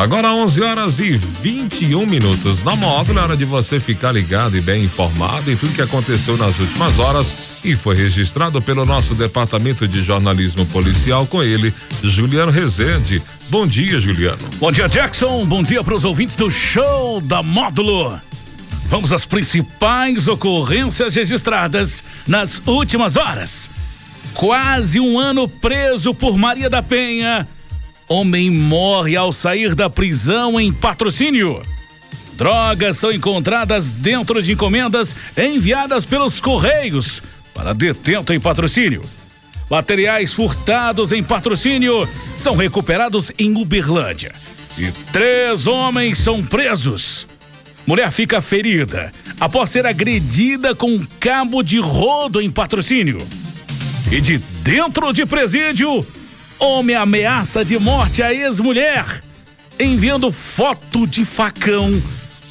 [0.00, 2.64] Agora 11 horas e 21 minutos.
[2.64, 6.38] Na módulo é hora de você ficar ligado e bem informado em tudo que aconteceu
[6.38, 12.50] nas últimas horas e foi registrado pelo nosso departamento de jornalismo policial com ele, Juliano
[12.50, 13.22] Rezende.
[13.50, 14.38] Bom dia, Juliano.
[14.56, 15.44] Bom dia, Jackson.
[15.44, 18.18] Bom dia para os ouvintes do show da Módulo.
[18.86, 23.68] Vamos às principais ocorrências registradas nas últimas horas.
[24.32, 27.46] Quase um ano preso por Maria da Penha
[28.12, 31.62] Homem morre ao sair da prisão em patrocínio.
[32.32, 37.22] Drogas são encontradas dentro de encomendas enviadas pelos Correios
[37.54, 39.00] para detento em patrocínio.
[39.70, 42.04] Materiais furtados em patrocínio
[42.36, 44.34] são recuperados em Uberlândia.
[44.76, 47.28] E três homens são presos.
[47.86, 53.18] Mulher fica ferida após ser agredida com um cabo de rodo em patrocínio.
[54.10, 56.04] E de dentro de presídio,
[56.60, 59.06] Homem ameaça de morte a ex-mulher,
[59.78, 61.90] enviando foto de facão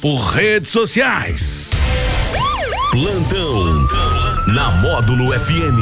[0.00, 1.70] por redes sociais.
[2.90, 3.86] Plantão
[4.48, 5.78] na Módulo FM.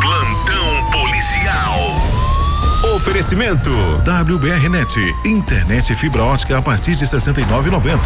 [0.00, 2.94] Plantão policial.
[2.94, 3.70] Oferecimento
[4.06, 4.94] WBRnet,
[5.24, 7.98] internet fibra ótica a partir de 69,90.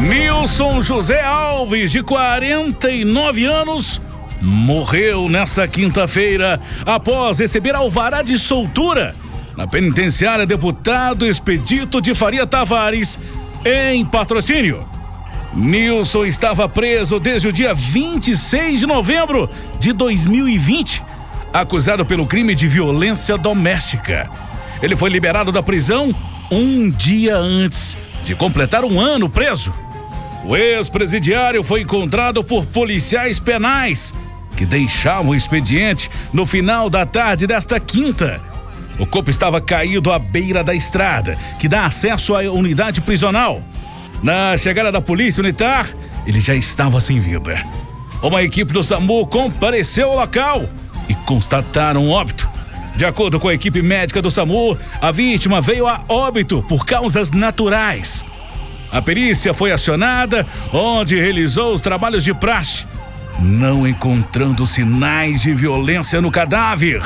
[0.00, 4.00] Nilson José Alves, de 49 anos,
[4.40, 9.14] morreu nessa quinta-feira após receber alvará de soltura
[9.56, 13.18] na penitenciária deputado Expedito de Faria Tavares,
[13.64, 14.86] em patrocínio.
[15.54, 19.48] Nilson estava preso desde o dia 26 de novembro
[19.80, 21.02] de 2020,
[21.52, 24.28] acusado pelo crime de violência doméstica.
[24.82, 26.14] Ele foi liberado da prisão
[26.50, 29.72] um dia antes de completar um ano preso.
[30.44, 34.14] O ex-presidiário foi encontrado por policiais penais
[34.56, 38.40] que deixavam o expediente no final da tarde desta quinta.
[38.98, 43.62] O corpo estava caído à beira da estrada, que dá acesso à unidade prisional.
[44.22, 45.86] Na chegada da polícia militar,
[46.26, 47.62] ele já estava sem vida.
[48.22, 50.64] Uma equipe do SAMU compareceu ao local
[51.08, 52.48] e constataram óbito.
[52.96, 57.30] De acordo com a equipe médica do SAMU, a vítima veio a óbito por causas
[57.30, 58.24] naturais.
[58.90, 62.86] A perícia foi acionada, onde realizou os trabalhos de praxe
[63.38, 67.02] não encontrando sinais de violência no cadáver.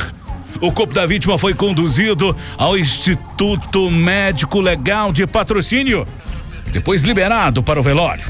[0.60, 6.06] O corpo da vítima foi conduzido ao Instituto Médico Legal de Patrocínio,
[6.72, 8.24] depois liberado para o velório.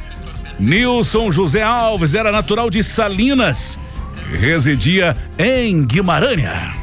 [0.59, 3.79] Nilson José Alves era natural de Salinas
[4.33, 6.81] e residia em Guimarães.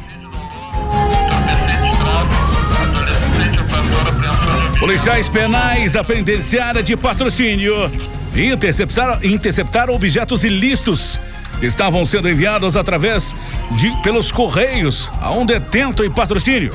[4.78, 7.90] Policiais penais da penitenciária de patrocínio
[8.38, 11.18] interceptaram, interceptaram objetos ilícitos
[11.62, 13.34] estavam sendo enviados através
[13.72, 16.72] de pelos correios a um detento em patrocínio.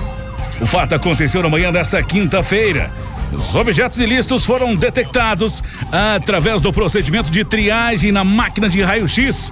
[0.59, 2.91] O fato aconteceu na manhã dessa quinta-feira.
[3.31, 9.51] Os objetos ilícitos foram detectados através do procedimento de triagem na máquina de raio-x.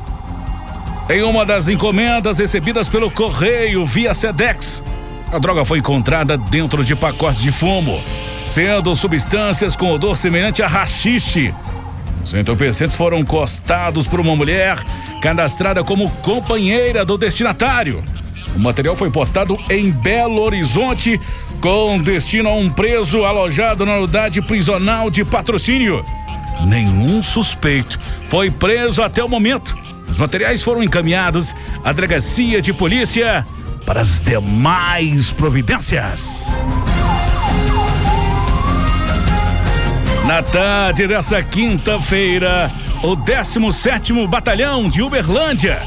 [1.10, 4.84] Em uma das encomendas recebidas pelo correio via Sedex,
[5.32, 8.02] a droga foi encontrada dentro de pacotes de fumo,
[8.46, 11.54] sendo substâncias com odor semelhante a rachixe
[12.24, 14.78] os entorpecentes foram encostados por uma mulher
[15.22, 18.04] cadastrada como companheira do destinatário.
[18.56, 21.20] O material foi postado em Belo Horizonte
[21.62, 26.06] com destino a um preso alojado na unidade prisional de patrocínio.
[26.66, 28.00] Nenhum suspeito
[28.30, 29.78] foi preso até o momento.
[30.10, 33.46] Os materiais foram encaminhados à delegacia de polícia
[33.86, 36.56] para as demais providências.
[40.32, 42.72] Na tarde dessa quinta-feira,
[43.04, 45.82] o 17 Batalhão de Uberlândia.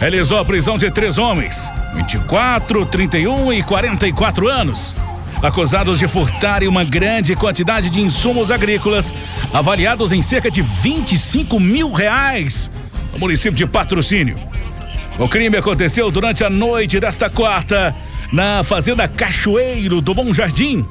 [0.00, 4.96] Realizou a prisão de três homens, 24, 31 e 44 anos,
[5.42, 9.12] acusados de furtarem uma grande quantidade de insumos agrícolas,
[9.52, 12.70] avaliados em cerca de 25 mil reais,
[13.12, 14.38] no município de Patrocínio.
[15.18, 17.94] O crime aconteceu durante a noite desta quarta,
[18.32, 20.86] na Fazenda Cachoeiro do Bom Jardim,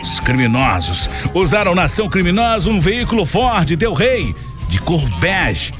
[0.00, 4.34] os criminosos usaram na ação criminosa um veículo Ford Del Rey,
[4.68, 5.72] de cor bege.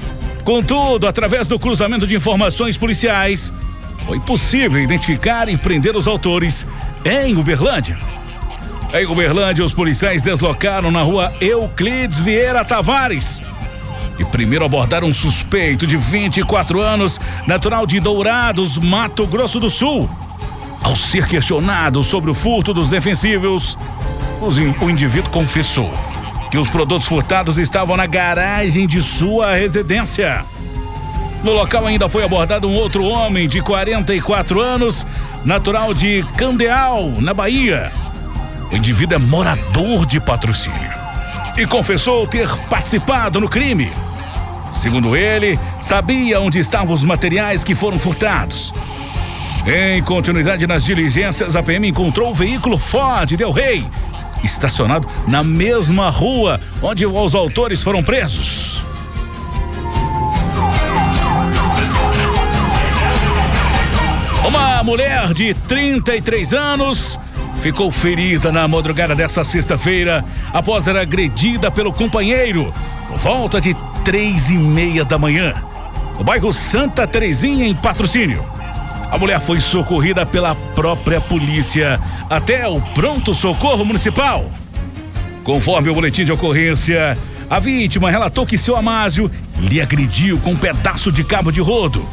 [0.45, 3.53] Contudo, através do cruzamento de informações policiais,
[4.07, 6.67] foi possível identificar e prender os autores
[7.05, 7.99] em Uberlândia.
[8.93, 13.43] Em Uberlândia, os policiais deslocaram na rua Euclides Vieira Tavares
[14.19, 20.11] e primeiro abordaram um suspeito de 24 anos, natural de Dourados, Mato Grosso do Sul.
[20.83, 23.77] Ao ser questionado sobre o furto dos defensivos,
[24.81, 25.93] o indivíduo confessou
[26.51, 30.45] que os produtos furtados estavam na garagem de sua residência.
[31.43, 35.07] No local ainda foi abordado um outro homem de 44 anos,
[35.45, 37.93] natural de Candeal, na Bahia.
[38.73, 40.91] O indivíduo é morador de patrocínio
[41.57, 43.91] e confessou ter participado no crime.
[44.71, 48.73] Segundo ele, sabia onde estavam os materiais que foram furtados.
[49.71, 53.87] Em continuidade nas diligências, a PM encontrou o veículo Ford Del Rey
[54.43, 58.83] estacionado na mesma rua onde os autores foram presos.
[64.47, 67.21] Uma mulher de 33 anos
[67.61, 72.73] ficou ferida na madrugada dessa sexta-feira após ser agredida pelo companheiro
[73.07, 75.55] por volta de três e meia da manhã,
[76.17, 78.58] no bairro Santa Terezinha, em patrocínio.
[79.11, 84.51] A mulher foi socorrida pela própria polícia até o pronto-socorro municipal.
[85.43, 87.17] Conforme o boletim de ocorrência,
[87.49, 92.07] a vítima relatou que seu Amásio lhe agrediu com um pedaço de cabo de rodo,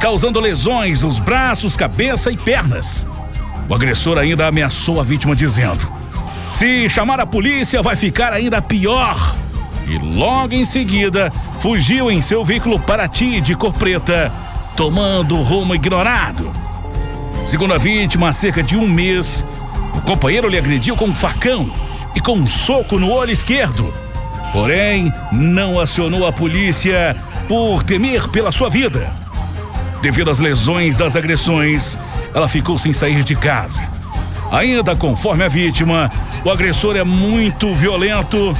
[0.00, 3.06] causando lesões nos braços, cabeça e pernas.
[3.68, 5.88] O agressor ainda ameaçou a vítima dizendo:
[6.52, 9.36] Se chamar a polícia, vai ficar ainda pior.
[9.86, 14.32] E logo em seguida, fugiu em seu veículo Paraty de cor preta,
[14.80, 16.50] tomando rumo ignorado.
[17.44, 19.44] Segundo a vítima, há cerca de um mês,
[19.94, 21.70] o companheiro lhe agrediu com um facão
[22.14, 23.92] e com um soco no olho esquerdo.
[24.54, 27.14] Porém, não acionou a polícia
[27.46, 29.14] por temer pela sua vida.
[30.00, 31.98] Devido às lesões das agressões,
[32.34, 33.86] ela ficou sem sair de casa.
[34.50, 36.10] Ainda conforme a vítima,
[36.42, 38.56] o agressor é muito violento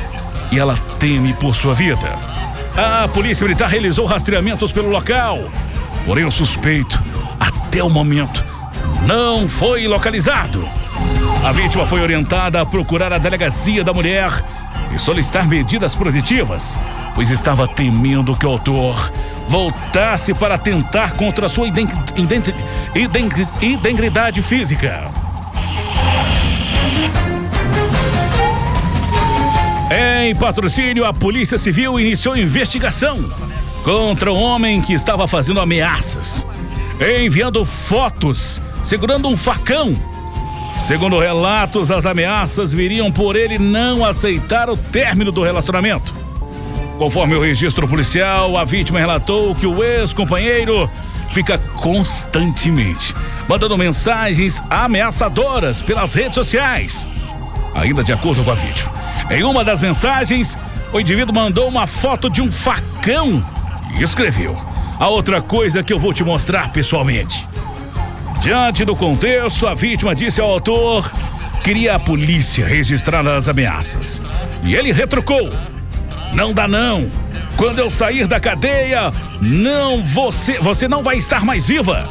[0.53, 2.15] e ela teme por sua vida.
[2.77, 5.39] A polícia militar realizou rastreamentos pelo local,
[6.05, 7.03] porém o suspeito,
[7.39, 8.45] até o momento,
[9.07, 10.69] não foi localizado.
[11.45, 14.31] A vítima foi orientada a procurar a delegacia da mulher
[14.95, 16.77] e solicitar medidas protetivas,
[17.15, 19.11] pois estava temendo que o autor
[19.49, 21.67] voltasse para tentar contra sua
[23.65, 25.11] identidade física.
[30.23, 33.29] Em patrocínio, a Polícia Civil iniciou investigação
[33.85, 36.47] contra um homem que estava fazendo ameaças,
[37.01, 39.97] enviando fotos segurando um facão.
[40.77, 46.15] Segundo relatos, as ameaças viriam por ele não aceitar o término do relacionamento.
[46.99, 50.89] Conforme o registro policial, a vítima relatou que o ex-companheiro
[51.33, 53.15] fica constantemente
[53.49, 57.09] mandando mensagens ameaçadoras pelas redes sociais.
[57.75, 58.93] Ainda de acordo com a vítima,
[59.31, 60.57] em uma das mensagens,
[60.93, 63.45] o indivíduo mandou uma foto de um facão
[63.99, 64.57] escreveu:
[64.99, 67.47] A outra coisa que eu vou te mostrar pessoalmente.
[68.41, 71.11] Diante do contexto, a vítima disse ao autor
[71.63, 74.23] queria a polícia registrar as ameaças.
[74.63, 75.51] E ele retrucou:
[76.33, 77.11] Não dá não.
[77.57, 82.09] Quando eu sair da cadeia, não você, você não vai estar mais viva.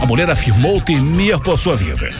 [0.00, 2.10] A mulher afirmou temer por sua vida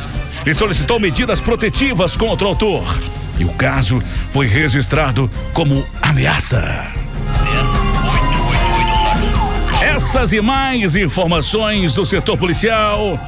[0.47, 3.03] e solicitou medidas protetivas contra o autor.
[3.39, 4.01] E o caso
[4.31, 7.02] foi registrado como ameaça.
[9.95, 13.21] Essas e mais informações do setor policial,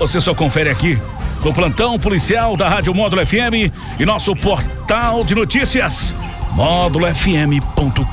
[0.00, 0.98] você só confere aqui
[1.44, 6.12] no plantão policial da Rádio Módulo FM e nosso portal de notícias
[6.54, 8.04] módulofm.com.br.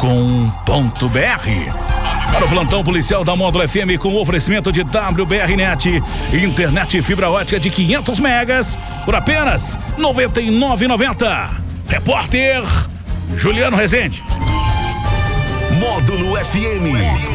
[2.32, 7.72] Para o plantão policial da Módulo FM com oferecimento de WBRnet, internet fibra ótica de
[7.72, 11.50] 500 megas por apenas R$ 99,90.
[11.88, 12.64] Repórter
[13.36, 14.24] Juliano Rezende.
[15.80, 17.35] Módulo FM.